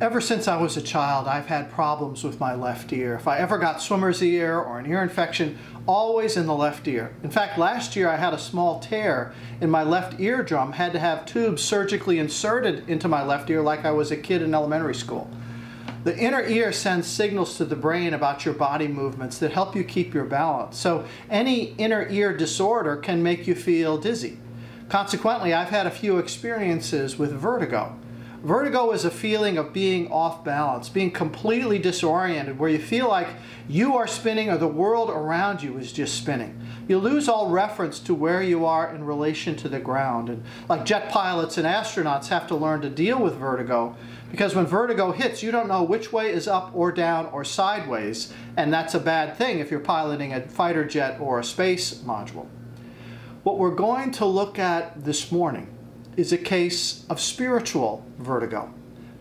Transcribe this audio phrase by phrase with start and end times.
[0.00, 3.14] Ever since I was a child, I've had problems with my left ear.
[3.14, 7.14] If I ever got swimmer's ear or an ear infection, always in the left ear.
[7.22, 10.98] In fact, last year I had a small tear in my left eardrum, had to
[10.98, 14.96] have tubes surgically inserted into my left ear like I was a kid in elementary
[14.96, 15.30] school.
[16.02, 19.84] The inner ear sends signals to the brain about your body movements that help you
[19.84, 20.76] keep your balance.
[20.76, 24.38] So, any inner ear disorder can make you feel dizzy.
[24.88, 27.96] Consequently, I've had a few experiences with vertigo.
[28.44, 33.28] Vertigo is a feeling of being off balance, being completely disoriented, where you feel like
[33.70, 36.60] you are spinning or the world around you is just spinning.
[36.86, 40.28] You lose all reference to where you are in relation to the ground.
[40.28, 43.96] And like jet pilots and astronauts have to learn to deal with vertigo
[44.30, 48.30] because when vertigo hits, you don't know which way is up or down or sideways,
[48.58, 52.46] and that's a bad thing if you're piloting a fighter jet or a space module.
[53.42, 55.73] What we're going to look at this morning
[56.16, 58.72] is a case of spiritual vertigo.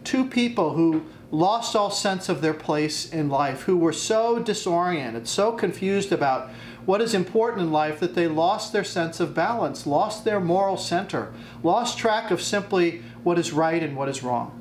[0.03, 5.27] Two people who lost all sense of their place in life, who were so disoriented,
[5.27, 6.51] so confused about
[6.85, 10.77] what is important in life that they lost their sense of balance, lost their moral
[10.77, 11.33] center,
[11.63, 14.59] lost track of simply what is right and what is wrong.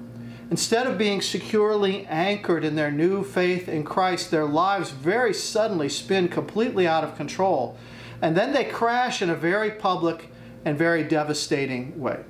[0.51, 5.89] Instead of being securely anchored in their new faith in Christ, their lives very suddenly
[5.89, 7.77] spin completely out of control.
[8.21, 10.29] And then they crash in a very public
[10.65, 12.25] and very devastating way.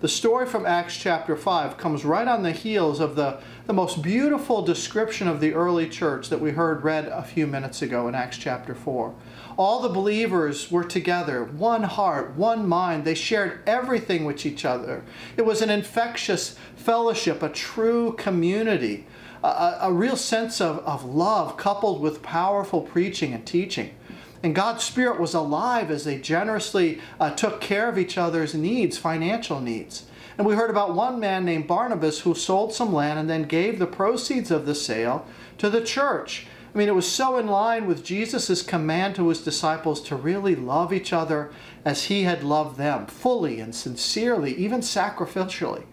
[0.00, 4.00] The story from Acts chapter 5 comes right on the heels of the, the most
[4.00, 8.14] beautiful description of the early church that we heard read a few minutes ago in
[8.14, 9.14] Acts chapter 4.
[9.58, 13.04] All the believers were together, one heart, one mind.
[13.04, 15.04] They shared everything with each other.
[15.36, 19.06] It was an infectious fellowship, a true community,
[19.44, 23.94] a, a real sense of, of love coupled with powerful preaching and teaching.
[24.42, 28.96] And God's Spirit was alive as they generously uh, took care of each other's needs,
[28.96, 30.04] financial needs.
[30.38, 33.78] And we heard about one man named Barnabas who sold some land and then gave
[33.78, 35.26] the proceeds of the sale
[35.58, 36.46] to the church.
[36.74, 40.54] I mean, it was so in line with Jesus' command to his disciples to really
[40.54, 41.50] love each other
[41.84, 45.84] as he had loved them, fully and sincerely, even sacrificially.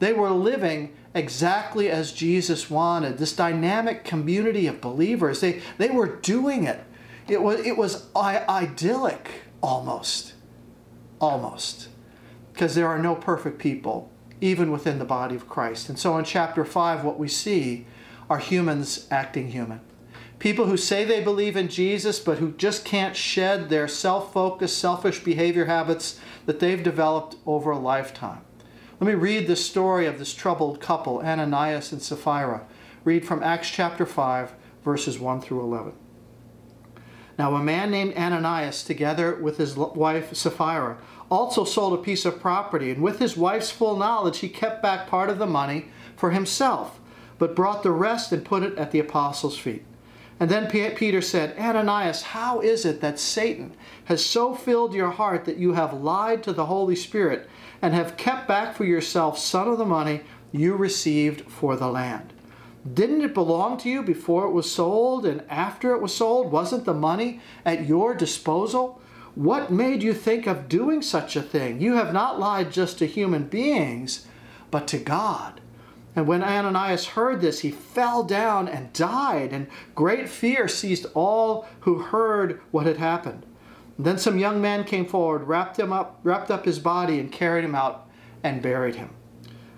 [0.00, 5.40] They were living exactly as Jesus wanted, this dynamic community of believers.
[5.40, 6.80] They, they were doing it
[7.28, 10.34] it was, it was idyllic almost.
[11.20, 11.88] Almost.
[12.52, 14.10] Because there are no perfect people,
[14.40, 15.88] even within the body of Christ.
[15.88, 17.86] And so in chapter 5, what we see
[18.30, 19.80] are humans acting human.
[20.38, 24.78] People who say they believe in Jesus, but who just can't shed their self focused,
[24.78, 28.42] selfish behavior habits that they've developed over a lifetime.
[29.00, 32.66] Let me read the story of this troubled couple, Ananias and Sapphira.
[33.04, 34.52] Read from Acts chapter 5,
[34.84, 35.92] verses 1 through 11.
[37.38, 40.98] Now, a man named Ananias, together with his wife Sapphira,
[41.30, 45.06] also sold a piece of property, and with his wife's full knowledge, he kept back
[45.06, 45.86] part of the money
[46.16, 46.98] for himself,
[47.38, 49.84] but brought the rest and put it at the apostles' feet.
[50.38, 55.46] And then Peter said, Ananias, how is it that Satan has so filled your heart
[55.46, 57.48] that you have lied to the Holy Spirit
[57.80, 60.20] and have kept back for yourself some of the money
[60.52, 62.34] you received for the land?
[62.94, 66.52] Didn't it belong to you before it was sold and after it was sold?
[66.52, 69.00] Wasn't the money at your disposal?
[69.34, 71.80] What made you think of doing such a thing?
[71.80, 74.26] You have not lied just to human beings,
[74.70, 75.60] but to God.
[76.14, 81.66] And when Ananias heard this, he fell down and died, and great fear seized all
[81.80, 83.44] who heard what had happened.
[83.98, 87.30] And then some young men came forward, wrapped him up, wrapped up his body, and
[87.30, 88.08] carried him out
[88.42, 89.10] and buried him.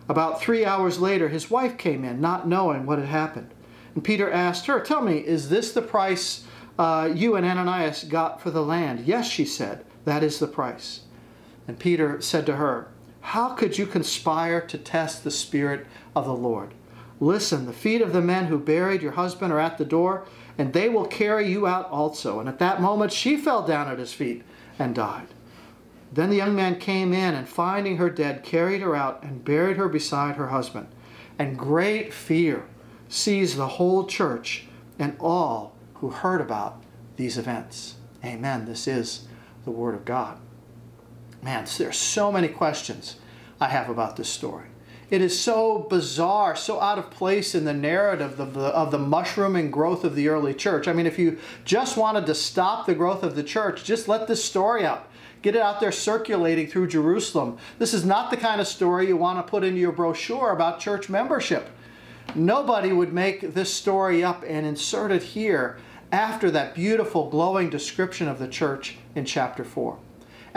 [0.08, 3.52] About three hours later, his wife came in, not knowing what had happened.
[3.94, 6.44] And Peter asked her, Tell me, is this the price
[6.78, 9.00] uh, you and Ananias got for the land?
[9.00, 11.00] Yes, she said, That is the price.
[11.66, 12.88] And Peter said to her,
[13.20, 15.86] How could you conspire to test the Spirit
[16.16, 16.72] of the Lord?
[17.20, 20.24] Listen, the feet of the men who buried your husband are at the door,
[20.56, 22.40] and they will carry you out also.
[22.40, 24.42] And at that moment she fell down at his feet
[24.78, 25.26] and died.
[26.12, 29.76] Then the young man came in and finding her dead, carried her out and buried
[29.76, 30.88] her beside her husband.
[31.38, 32.64] And great fear
[33.08, 34.66] seized the whole church
[34.98, 36.82] and all who heard about
[37.16, 37.96] these events.
[38.24, 38.64] Amen.
[38.64, 39.28] This is
[39.64, 40.38] the Word of God.
[41.42, 43.16] Man, there's so many questions
[43.60, 44.66] I have about this story.
[45.10, 48.98] It is so bizarre, so out of place in the narrative of the, of the
[48.98, 50.86] mushrooming growth of the early church.
[50.86, 54.26] I mean, if you just wanted to stop the growth of the church, just let
[54.26, 55.08] this story out.
[55.42, 57.58] Get it out there circulating through Jerusalem.
[57.78, 60.80] This is not the kind of story you want to put into your brochure about
[60.80, 61.68] church membership.
[62.34, 65.78] Nobody would make this story up and insert it here
[66.10, 69.98] after that beautiful, glowing description of the church in chapter 4.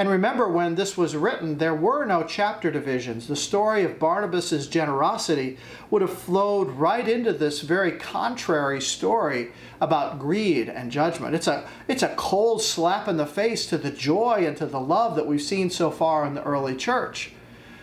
[0.01, 3.27] And remember, when this was written, there were no chapter divisions.
[3.27, 5.59] The story of Barnabas' generosity
[5.91, 11.35] would have flowed right into this very contrary story about greed and judgment.
[11.35, 14.79] It's a, it's a cold slap in the face to the joy and to the
[14.79, 17.33] love that we've seen so far in the early church.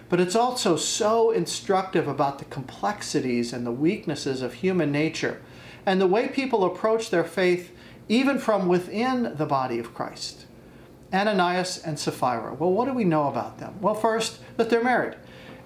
[0.08, 5.40] But it's also so instructive about the complexities and the weaknesses of human nature
[5.86, 7.70] and the way people approach their faith
[8.08, 10.46] even from within the body of Christ.
[11.12, 12.54] Ananias and Sapphira.
[12.54, 13.74] Well, what do we know about them?
[13.80, 15.16] Well, first, that they're married.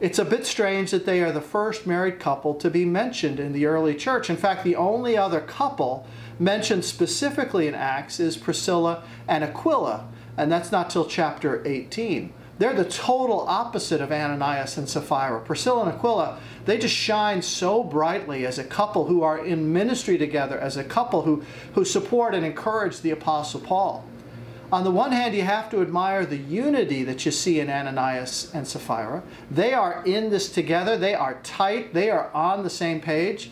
[0.01, 3.53] It's a bit strange that they are the first married couple to be mentioned in
[3.53, 4.29] the early church.
[4.29, 6.07] In fact, the only other couple
[6.39, 12.33] mentioned specifically in Acts is Priscilla and Aquila, and that's not till chapter 18.
[12.59, 15.41] They're the total opposite of Ananias and Sapphira.
[15.41, 20.19] Priscilla and Aquila, they just shine so brightly as a couple who are in ministry
[20.19, 21.43] together, as a couple who,
[21.75, 24.05] who support and encourage the Apostle Paul.
[24.73, 28.51] On the one hand, you have to admire the unity that you see in Ananias
[28.55, 29.23] and Sapphira.
[29.51, 33.51] They are in this together, they are tight, they are on the same page.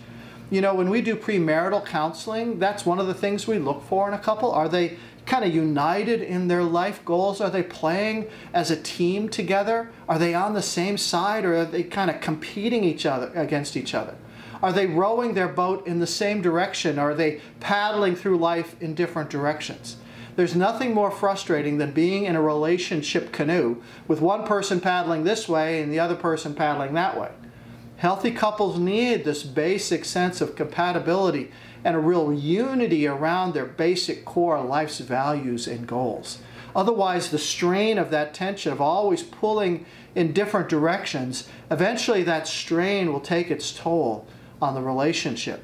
[0.48, 4.08] You know, when we do premarital counseling, that's one of the things we look for
[4.08, 4.50] in a couple.
[4.50, 4.96] Are they
[5.26, 7.42] kind of united in their life goals?
[7.42, 9.90] Are they playing as a team together?
[10.08, 13.76] Are they on the same side or are they kind of competing each other against
[13.76, 14.16] each other?
[14.62, 16.98] Are they rowing their boat in the same direction?
[16.98, 19.98] Are they paddling through life in different directions?
[20.36, 25.48] There's nothing more frustrating than being in a relationship canoe with one person paddling this
[25.48, 27.30] way and the other person paddling that way.
[27.96, 31.50] Healthy couples need this basic sense of compatibility
[31.84, 36.38] and a real unity around their basic core life's values and goals.
[36.74, 39.84] Otherwise, the strain of that tension of always pulling
[40.14, 44.26] in different directions, eventually that strain will take its toll
[44.62, 45.62] on the relationship.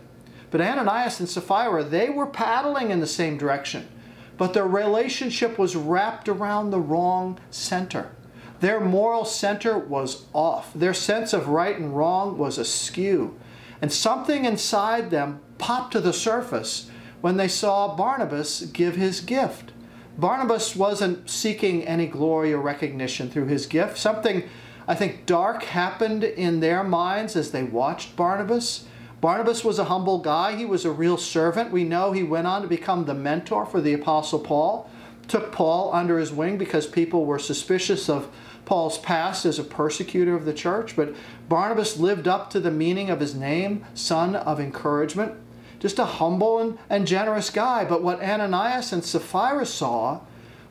[0.51, 3.89] But Ananias and Sapphira, they were paddling in the same direction
[4.39, 8.11] but their relationship was wrapped around the wrong center.
[8.61, 10.73] Their moral center was off.
[10.75, 13.39] Their sense of right and wrong was askew.
[13.83, 16.91] And something inside them popped to the surface
[17.21, 19.73] when they saw Barnabas give his gift.
[20.19, 23.99] Barnabas wasn't seeking any glory or recognition through his gift.
[23.99, 24.49] Something,
[24.89, 28.87] I think, dark happened in their minds as they watched Barnabas.
[29.21, 30.57] Barnabas was a humble guy.
[30.57, 31.71] He was a real servant.
[31.71, 34.91] We know he went on to become the mentor for the Apostle Paul,
[35.27, 38.31] took Paul under his wing because people were suspicious of
[38.67, 40.97] Paul's past as a persecutor of the church.
[40.97, 41.15] But
[41.49, 45.33] Barnabas lived up to the meaning of his name, son of encouragement.
[45.79, 47.85] Just a humble and, and generous guy.
[47.85, 50.21] But what Ananias and Sapphira saw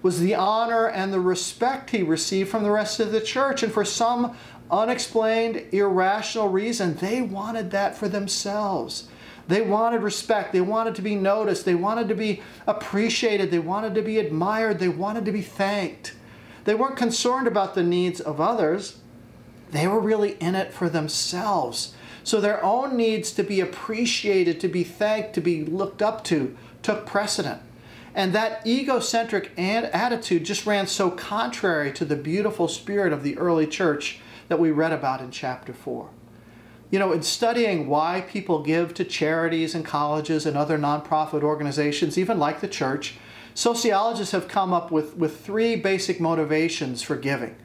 [0.02, 3.64] was the honor and the respect he received from the rest of the church.
[3.64, 4.36] And for some
[4.72, 9.08] unexplained, irrational reason, they wanted that for themselves.
[9.48, 10.54] They wanted respect.
[10.54, 11.66] They wanted to be noticed.
[11.66, 13.52] They wanted to be appreciated.
[13.52, 14.80] They wanted to be admired.
[14.80, 16.16] They wanted to be thanked.
[16.64, 18.98] They weren't concerned about the needs of others.
[19.72, 21.94] They were really in it for themselves.
[22.24, 26.58] So their own needs to be appreciated, to be thanked, to be looked up to
[26.82, 27.62] took precedent.
[28.16, 33.68] And that egocentric attitude just ran so contrary to the beautiful spirit of the early
[33.68, 36.10] church that we read about in chapter 4.
[36.92, 42.18] You know, in studying why people give to charities and colleges and other nonprofit organizations,
[42.18, 43.16] even like the church,
[43.54, 47.56] sociologists have come up with, with three basic motivations for giving.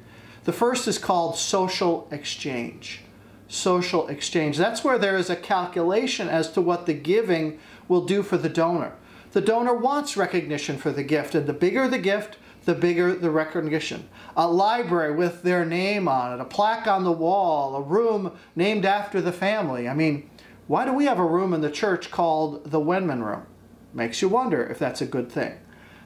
[0.45, 3.03] The first is called social exchange.
[3.47, 4.57] Social exchange.
[4.57, 8.49] That's where there is a calculation as to what the giving will do for the
[8.49, 8.95] donor.
[9.33, 13.31] The donor wants recognition for the gift, and the bigger the gift, the bigger the
[13.31, 14.09] recognition.
[14.37, 18.85] A library with their name on it, a plaque on the wall, a room named
[18.85, 19.89] after the family.
[19.89, 20.29] I mean,
[20.67, 23.47] why do we have a room in the church called the Wenman Room?
[23.93, 25.55] Makes you wonder if that's a good thing.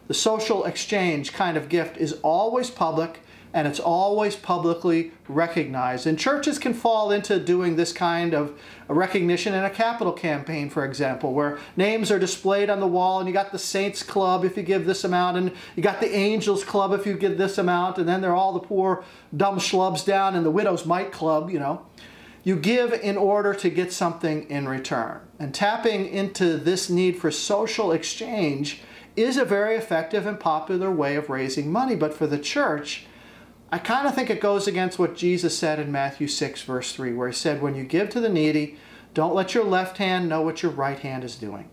[0.07, 3.21] The social exchange kind of gift is always public
[3.55, 6.09] and it's always publicly recognized.
[6.09, 8.59] And churches can fall into doing this kind of
[8.89, 13.29] recognition in a capital campaign, for example, where names are displayed on the wall, and
[13.29, 16.65] you got the Saints Club if you give this amount, and you got the Angels
[16.65, 20.05] Club if you give this amount, and then there are all the poor dumb schlubs
[20.05, 21.87] down in the Widow's Mite Club, you know.
[22.43, 25.21] You give in order to get something in return.
[25.39, 28.83] And tapping into this need for social exchange
[29.15, 33.07] is a very effective and popular way of raising money, but for the church,
[33.75, 37.13] I kind of think it goes against what Jesus said in Matthew 6, verse 3,
[37.13, 38.77] where he said, When you give to the needy,
[39.15, 41.69] don't let your left hand know what your right hand is doing.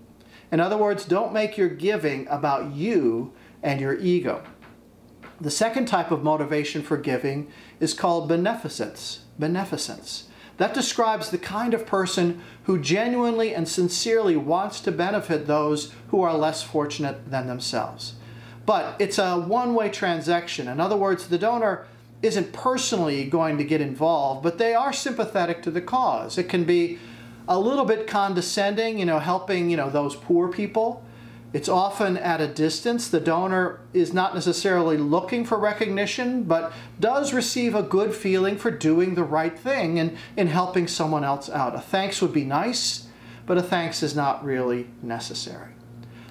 [0.51, 4.43] In other words, don't make your giving about you and your ego.
[5.39, 9.25] The second type of motivation for giving is called beneficence.
[9.37, 10.27] Beneficence.
[10.57, 16.23] That describes the kind of person who genuinely and sincerely wants to benefit those who
[16.23, 18.15] are less fortunate than themselves.
[18.65, 20.67] but it's a one way transaction.
[20.67, 21.87] In other words, the donor
[22.21, 26.37] isn't personally going to get involved, but they are sympathetic to the cause.
[26.37, 26.99] It can be
[27.47, 31.03] a little bit condescending, you know, helping, you know, those poor people.
[31.53, 33.09] It's often at a distance.
[33.09, 38.71] The donor is not necessarily looking for recognition, but does receive a good feeling for
[38.71, 41.75] doing the right thing and in helping someone else out.
[41.75, 43.07] A thanks would be nice,
[43.45, 45.73] but a thanks is not really necessary.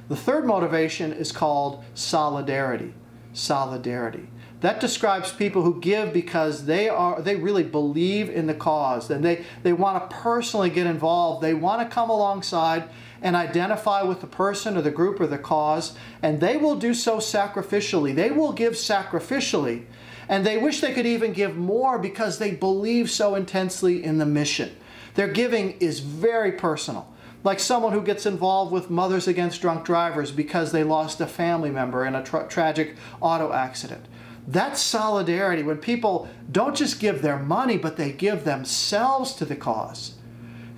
[0.08, 2.94] The third motivation is called solidarity.
[3.34, 4.28] Solidarity.
[4.60, 9.24] That describes people who give because they are they really believe in the cause and
[9.24, 11.42] they, they want to personally get involved.
[11.42, 12.84] They want to come alongside
[13.22, 16.94] and identify with the person or the group or the cause, and they will do
[16.94, 18.14] so sacrificially.
[18.14, 19.84] They will give sacrificially,
[20.28, 24.26] and they wish they could even give more because they believe so intensely in the
[24.26, 24.74] mission.
[25.14, 27.12] Their giving is very personal.
[27.42, 31.70] Like someone who gets involved with Mothers Against Drunk Drivers because they lost a family
[31.70, 34.04] member in a tra- tragic auto accident.
[34.46, 39.56] That's solidarity when people don't just give their money, but they give themselves to the
[39.56, 40.14] cause.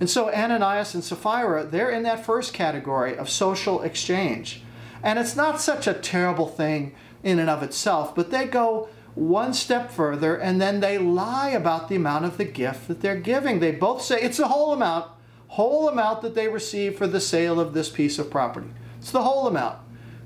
[0.00, 4.62] And so Ananias and Sapphira, they're in that first category of social exchange.
[5.02, 9.52] And it's not such a terrible thing in and of itself, but they go one
[9.52, 13.61] step further and then they lie about the amount of the gift that they're giving.
[13.61, 15.11] They both say it's the whole amount,
[15.49, 18.71] whole amount that they received for the sale of this piece of property.
[18.99, 19.78] It's the whole amount,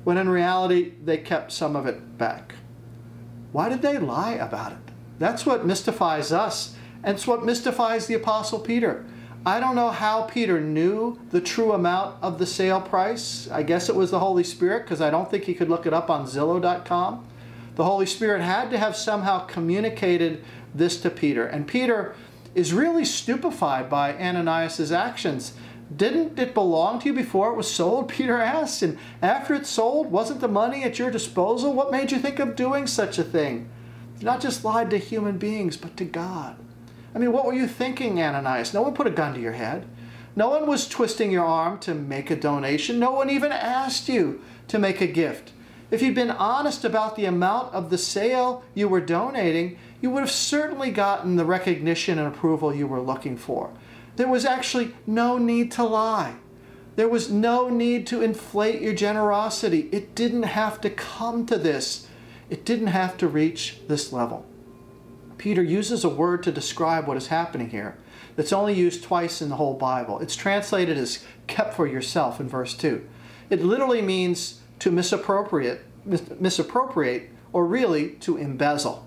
[0.05, 2.55] when in reality they kept some of it back.
[3.53, 4.79] Why did they lie about it?
[5.19, 9.05] That's what mystifies us, and it's what mystifies the Apostle Peter.
[9.47, 13.49] I don't know how Peter knew the true amount of the sale price.
[13.49, 15.95] I guess it was the Holy Spirit because I don't think he could look it
[15.95, 17.25] up on Zillow.com.
[17.77, 20.43] The Holy Spirit had to have somehow communicated
[20.75, 21.47] this to Peter.
[21.47, 22.17] And Peter
[22.57, 25.53] is really stupefied by Ananias' actions.
[25.95, 28.09] Didn't it belong to you before it was sold?
[28.11, 28.83] Peter asked.
[28.83, 31.73] And after it's sold, wasn't the money at your disposal?
[31.73, 33.69] What made you think of doing such a thing?
[34.21, 36.57] Not just lied to human beings, but to God.
[37.15, 38.75] I mean, what were you thinking, Ananias?
[38.75, 39.87] No one put a gun to your head.
[40.35, 42.99] No one was twisting your arm to make a donation.
[42.99, 45.53] No one even asked you to make a gift.
[45.91, 50.21] If you'd been honest about the amount of the sale you were donating, you would
[50.21, 53.71] have certainly gotten the recognition and approval you were looking for.
[54.17, 56.37] There was actually no need to lie.
[56.97, 59.89] There was no need to inflate your generosity.
[59.93, 62.09] It didn't have to come to this,
[62.49, 64.47] it didn't have to reach this level.
[65.37, 67.99] Peter uses a word to describe what is happening here
[68.37, 70.19] that's only used twice in the whole Bible.
[70.21, 73.07] It's translated as kept for yourself in verse 2.
[73.51, 75.85] It literally means to misappropriate,
[76.41, 79.06] misappropriate or really to embezzle.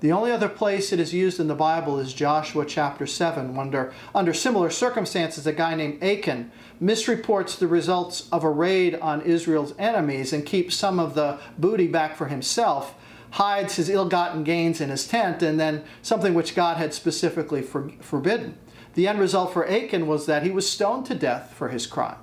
[0.00, 3.58] The only other place it is used in the Bible is Joshua chapter 7.
[3.58, 9.22] Under, under similar circumstances, a guy named Achan misreports the results of a raid on
[9.22, 12.94] Israel's enemies and keeps some of the booty back for himself
[13.30, 17.62] hides his ill gotten gains in his tent, and then something which God had specifically
[17.62, 18.56] for, forbidden.
[18.94, 22.16] The end result for Achan was that he was stoned to death for his crime.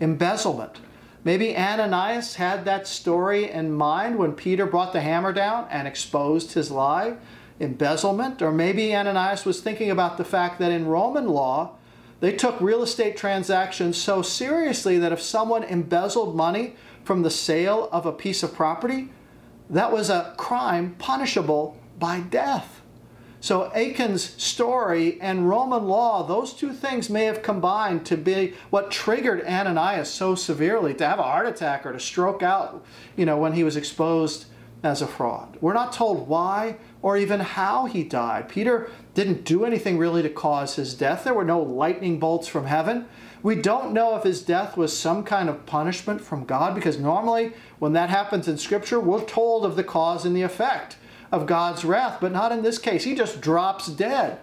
[0.00, 0.78] Embezzlement.
[1.22, 6.52] Maybe Ananias had that story in mind when Peter brought the hammer down and exposed
[6.52, 7.16] his lie.
[7.60, 8.40] Embezzlement.
[8.40, 11.76] Or maybe Ananias was thinking about the fact that in Roman law,
[12.20, 16.74] they took real estate transactions so seriously that if someone embezzled money
[17.04, 19.10] from the sale of a piece of property,
[19.68, 22.79] that was a crime punishable by death.
[23.40, 28.90] So Achan's story and Roman law, those two things may have combined to be what
[28.90, 32.84] triggered Ananias so severely to have a heart attack or to stroke out,
[33.16, 34.44] you know, when he was exposed
[34.82, 35.56] as a fraud.
[35.60, 38.48] We're not told why or even how he died.
[38.48, 41.24] Peter didn't do anything really to cause his death.
[41.24, 43.06] There were no lightning bolts from heaven.
[43.42, 47.54] We don't know if his death was some kind of punishment from God because normally
[47.78, 50.96] when that happens in Scripture, we're told of the cause and the effect
[51.32, 53.04] of God's wrath, but not in this case.
[53.04, 54.40] He just drops dead.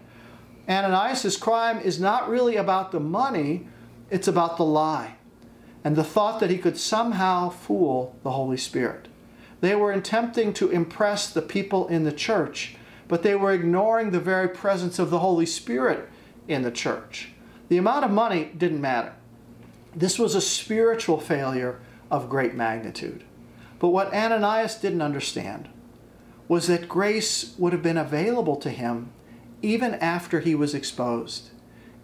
[0.70, 3.68] Ananias' crime is not really about the money,
[4.10, 5.18] it's about the lie
[5.88, 9.08] and the thought that he could somehow fool the Holy Spirit.
[9.62, 12.76] They were attempting to impress the people in the church,
[13.08, 16.10] but they were ignoring the very presence of the Holy Spirit
[16.46, 17.30] in the church.
[17.70, 19.14] The amount of money didn't matter.
[19.96, 21.80] This was a spiritual failure
[22.12, 23.24] of great magnitude.
[23.80, 25.70] But what Ananias didn't understand
[26.48, 29.12] was that grace would have been available to him
[29.62, 31.50] even after he was exposed.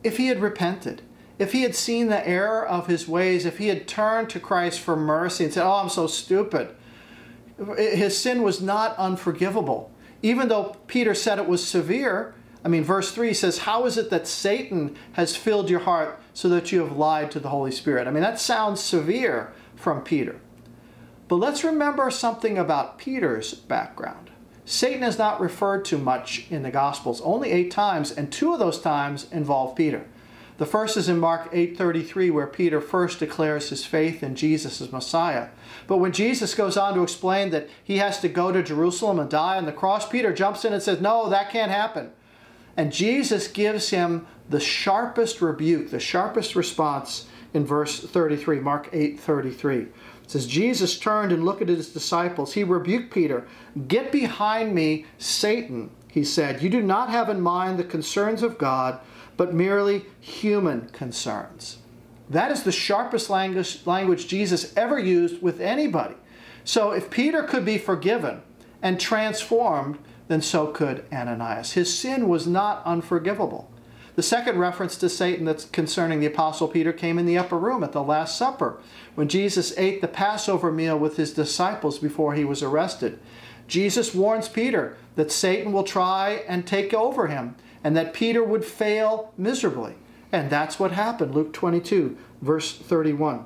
[0.04, 1.02] If he had repented,
[1.40, 4.80] if he had seen the error of his ways, if he had turned to Christ
[4.80, 6.76] for mercy and said, Oh, I'm so stupid,
[7.78, 9.92] his sin was not unforgivable.
[10.22, 12.34] Even though Peter said it was severe,
[12.64, 16.48] I mean, verse 3 says, How is it that Satan has filled your heart so
[16.50, 18.08] that you have lied to the Holy Spirit?
[18.08, 20.40] I mean, that sounds severe from Peter.
[21.28, 24.30] But let's remember something about Peter's background.
[24.66, 28.60] Satan is not referred to much in the Gospels, only eight times, and two of
[28.60, 30.06] those times involve Peter.
[30.58, 34.92] The first is in Mark 8:33 where Peter first declares his faith in Jesus as
[34.92, 35.48] Messiah.
[35.88, 39.30] But when Jesus goes on to explain that he has to go to Jerusalem and
[39.30, 42.12] die on the cross, Peter jumps in and says, "No, that can't happen."
[42.78, 49.88] And Jesus gives him the sharpest rebuke, the sharpest response in verse 33, Mark 8:33.
[50.24, 52.54] It says Jesus turned and looked at his disciples.
[52.54, 53.46] He rebuked Peter,
[53.88, 56.62] "Get behind me, Satan," he said.
[56.62, 59.00] "You do not have in mind the concerns of God,
[59.36, 61.78] but merely human concerns.
[62.30, 66.16] That is the sharpest language, language Jesus ever used with anybody.
[66.64, 68.42] So if Peter could be forgiven
[68.82, 69.98] and transformed,
[70.30, 71.74] then so could Ananias.
[71.74, 73.70] His sin was not unforgivable.
[74.16, 77.84] The second reference to Satan that's concerning the Apostle Peter came in the upper room
[77.84, 78.80] at the Last Supper,
[79.16, 83.20] when Jesus ate the Passover meal with his disciples before he was arrested.
[83.68, 88.64] Jesus warns Peter that Satan will try and take over him and that Peter would
[88.64, 89.96] fail miserably.
[90.32, 91.34] And that's what happened.
[91.34, 93.46] Luke 22, verse 31.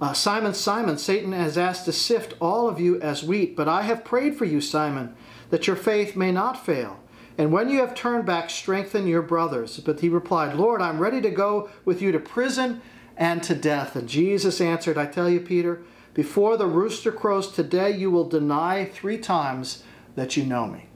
[0.00, 3.82] Uh, Simon, Simon, Satan has asked to sift all of you as wheat, but I
[3.82, 5.14] have prayed for you, Simon,
[5.50, 6.99] that your faith may not fail.
[7.40, 9.80] And when you have turned back, strengthen your brothers.
[9.80, 12.82] But he replied, Lord, I'm ready to go with you to prison
[13.16, 13.96] and to death.
[13.96, 15.80] And Jesus answered, I tell you, Peter,
[16.12, 19.84] before the rooster crows today, you will deny three times
[20.16, 20.88] that you know me.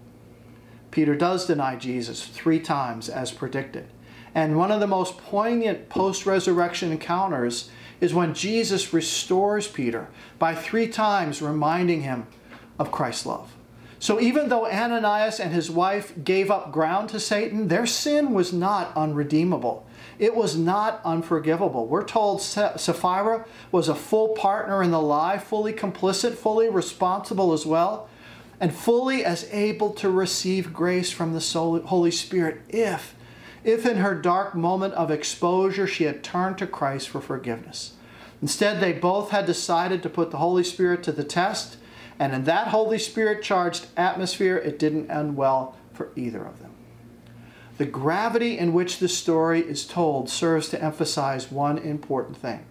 [0.90, 3.86] Peter does deny Jesus three times as predicted.
[4.34, 7.70] And one of the most poignant post resurrection encounters
[8.02, 10.08] is when Jesus restores Peter
[10.38, 12.26] by three times reminding him
[12.78, 13.53] of Christ's love.
[14.04, 18.52] So even though Ananias and his wife gave up ground to Satan, their sin was
[18.52, 19.86] not unredeemable.
[20.18, 21.86] It was not unforgivable.
[21.86, 27.64] We're told Sapphira was a full partner in the lie, fully complicit, fully responsible as
[27.64, 28.06] well
[28.60, 33.14] and fully as able to receive grace from the Holy Spirit if,
[33.64, 37.94] if in her dark moment of exposure she had turned to Christ for forgiveness.
[38.42, 41.78] Instead, they both had decided to put the Holy Spirit to the test,
[42.18, 46.70] and in that Holy Spirit charged atmosphere, it didn't end well for either of them.
[47.78, 52.64] The gravity in which this story is told serves to emphasize one important thing.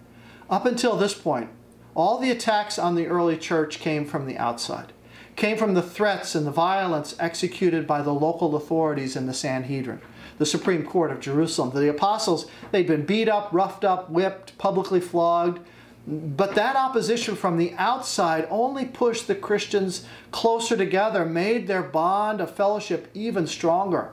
[0.48, 1.50] Up until this point,
[1.94, 4.92] all the attacks on the early church came from the outside
[5.36, 10.00] came from the threats and the violence executed by the local authorities in the Sanhedrin,
[10.38, 11.70] the Supreme Court of Jerusalem.
[11.70, 15.60] The apostles, they'd been beat up, roughed up, whipped, publicly flogged.
[16.06, 22.40] But that opposition from the outside only pushed the Christians closer together, made their bond
[22.40, 24.12] of fellowship even stronger.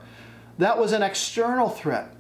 [0.58, 2.14] That was an external threat.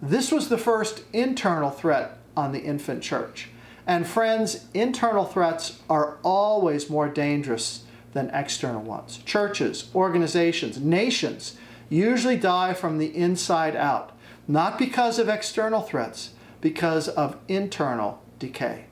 [0.00, 3.50] This was the first internal threat on the infant church.
[3.86, 9.18] And friends, internal threats are always more dangerous than external ones.
[9.24, 11.56] Churches, organizations, nations
[11.90, 14.12] usually die from the inside out,
[14.46, 18.87] not because of external threats, because of internal decay.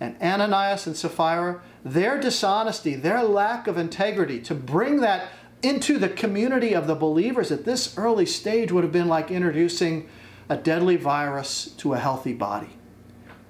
[0.00, 5.28] And Ananias and Sapphira, their dishonesty, their lack of integrity to bring that
[5.62, 10.08] into the community of the believers at this early stage would have been like introducing
[10.48, 12.70] a deadly virus to a healthy body.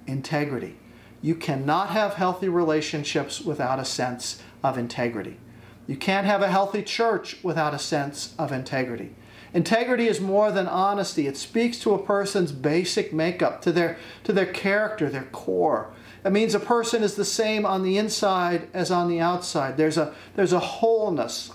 [0.07, 0.77] Integrity.
[1.21, 5.37] You cannot have healthy relationships without a sense of integrity.
[5.85, 9.15] You can't have a healthy church without a sense of integrity.
[9.53, 11.27] Integrity is more than honesty.
[11.27, 15.93] It speaks to a person's basic makeup, to their, to their character, their core.
[16.23, 19.77] It means a person is the same on the inside as on the outside.
[19.77, 21.51] There's a, there's a wholeness,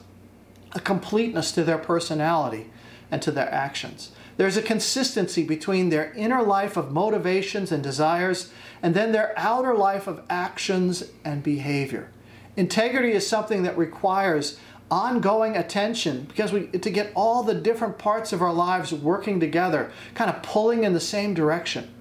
[0.72, 2.70] a completeness to their personality
[3.10, 4.12] and to their actions.
[4.36, 8.50] There's a consistency between their inner life of motivations and desires
[8.82, 12.10] and then their outer life of actions and behavior.
[12.56, 14.58] Integrity is something that requires
[14.90, 19.90] ongoing attention because we to get all the different parts of our lives working together,
[20.14, 21.92] kind of pulling in the same direction.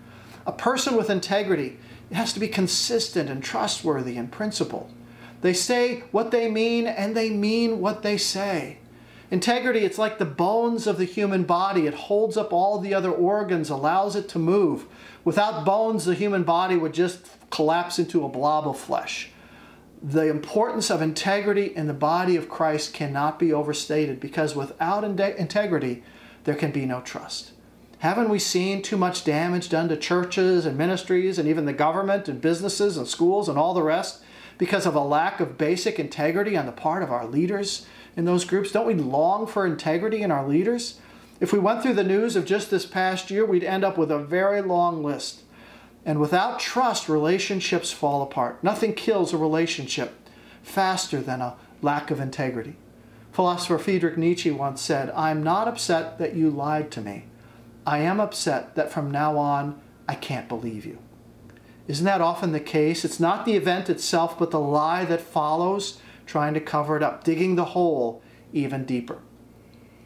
[0.46, 1.78] A person with integrity
[2.16, 4.92] has to be consistent and trustworthy and principled.
[5.42, 8.78] They say what they mean and they mean what they say.
[9.32, 11.88] Integrity, it's like the bones of the human body.
[11.88, 14.86] It holds up all the other organs, allows it to move.
[15.24, 19.34] Without bones, the human body would just collapse into a blob of flesh
[20.04, 26.04] the importance of integrity in the body of Christ cannot be overstated because without integrity,
[26.44, 27.54] there can be no trust.
[28.04, 32.28] Haven't we seen too much damage done to churches and ministries and even the government
[32.28, 34.22] and businesses and schools and all the rest
[34.58, 37.86] because of a lack of basic integrity on the part of our leaders
[38.18, 38.74] in those groups?
[38.74, 41.00] Don't we long for integrity in our leaders?
[41.40, 44.12] If we went through the news of just this past year, we'd end up with
[44.12, 45.44] a very long list
[46.04, 48.62] And without trust, relationships fall apart.
[48.62, 50.14] Nothing kills a relationship
[50.62, 52.76] faster than a lack of integrity.
[53.32, 57.28] Philosopher Friedrich Nietzsche once said, I am not upset that you lied to me.
[57.86, 61.00] I am upset that from now on I can't believe you.
[61.88, 63.04] Isn't that often the case?
[63.04, 67.24] It's not the event itself, but the lie that follows, trying to cover it up,
[67.24, 68.22] digging the hole
[68.54, 69.20] even deeper.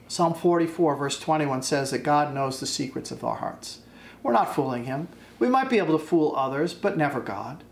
[0.08, 3.82] Psalm 44, verse 21 says that God knows the secrets of our hearts.
[4.24, 5.10] We're not fooling Him.
[5.38, 7.64] We might be able to fool others, but never God.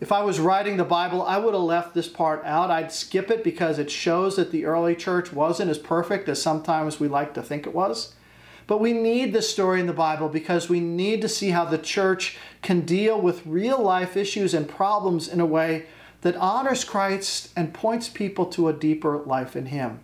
[0.00, 2.70] If I was writing the Bible, I would have left this part out.
[2.70, 7.00] I'd skip it because it shows that the early church wasn't as perfect as sometimes
[7.00, 8.12] we like to think it was.
[8.66, 11.78] But we need this story in the Bible because we need to see how the
[11.78, 15.86] church can deal with real life issues and problems in a way
[16.22, 20.00] that honors Christ and points people to a deeper life in Him.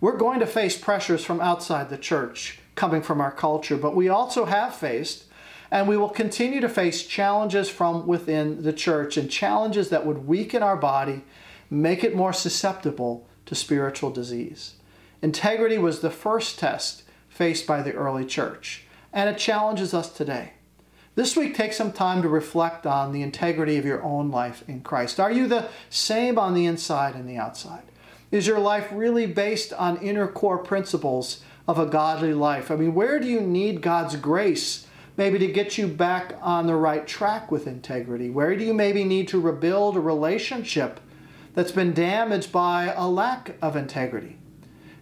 [0.00, 4.08] We're going to face pressures from outside the church coming from our culture, but we
[4.08, 5.26] also have faced
[5.70, 10.26] and we will continue to face challenges from within the church and challenges that would
[10.26, 11.22] weaken our body,
[11.70, 14.74] make it more susceptible to spiritual disease.
[15.22, 20.52] Integrity was the first test faced by the early church, and it challenges us today.
[21.14, 24.82] This week, take some time to reflect on the integrity of your own life in
[24.82, 25.18] Christ.
[25.18, 27.82] Are you the same on the inside and the outside?
[28.30, 32.70] Is your life really based on inner core principles of a godly life?
[32.70, 36.76] I mean, where do you need God's grace maybe to get you back on the
[36.76, 38.30] right track with integrity?
[38.30, 41.00] Where do you maybe need to rebuild a relationship
[41.54, 44.38] that's been damaged by a lack of integrity?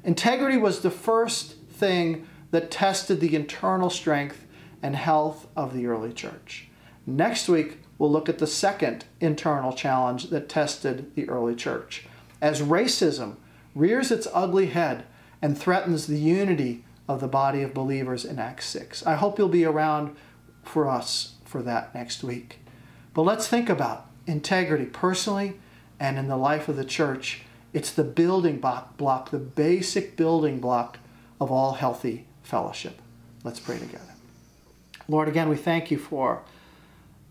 [0.03, 4.47] Integrity was the first thing that tested the internal strength
[4.83, 6.69] and health of the early church.
[7.07, 12.07] Next week, we'll look at the second internal challenge that tested the early church.
[12.41, 13.37] As racism
[13.75, 15.05] rears its ugly head
[15.43, 19.05] and threatens the unity of the body of believers in Acts 6.
[19.07, 20.17] I hope you'll be around
[20.63, 22.61] for us for that next week.
[23.15, 25.59] But let's think about integrity personally
[25.99, 27.43] and in the life of the church.
[27.73, 30.99] It's the building block, the basic building block
[31.41, 33.01] of all healthy fellowship.
[33.45, 34.05] Let's pray together.
[35.09, 36.43] Lord, again, we thank you for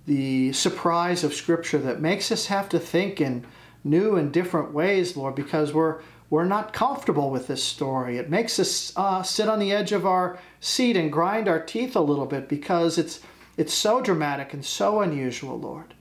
[0.05, 3.45] the surprise of Scripture that makes us have to think in
[3.83, 8.17] new and different ways, Lord, because we're we're not comfortable with this story.
[8.17, 11.95] It makes us uh, sit on the edge of our seat and grind our teeth
[11.95, 13.21] a little bit because it's
[13.57, 15.93] it's so dramatic and so unusual, Lord.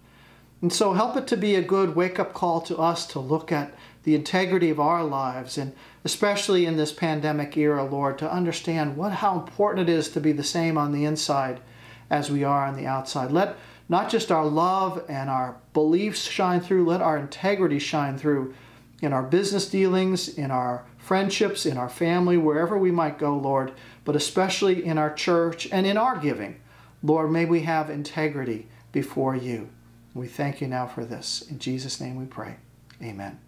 [0.60, 3.52] And so help it to be a good wake up call to us to look
[3.52, 3.74] at
[4.08, 5.70] the integrity of our lives and
[6.02, 10.32] especially in this pandemic era, Lord, to understand what how important it is to be
[10.32, 11.60] the same on the inside
[12.08, 13.30] as we are on the outside.
[13.30, 18.54] Let not just our love and our beliefs shine through, let our integrity shine through
[19.02, 23.72] in our business dealings, in our friendships, in our family, wherever we might go, Lord,
[24.06, 26.62] but especially in our church and in our giving.
[27.02, 29.68] Lord, may we have integrity before you.
[30.14, 31.44] We thank you now for this.
[31.50, 32.56] In Jesus' name we pray.
[33.02, 33.38] Amen.